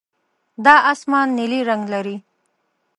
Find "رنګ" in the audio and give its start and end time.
1.69-1.83